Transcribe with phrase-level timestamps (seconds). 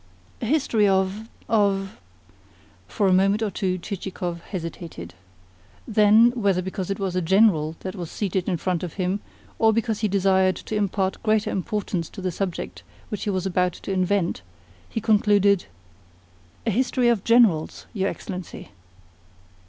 [0.41, 1.99] "A history of, of"
[2.87, 5.13] For a moment or two Chichikov hesitated.
[5.87, 9.19] Then, whether because it was a General that was seated in front of him,
[9.59, 13.73] or because he desired to impart greater importance to the subject which he was about
[13.73, 14.41] to invent,
[14.89, 15.65] he concluded:
[16.65, 18.71] "A history of Generals, your Excellency."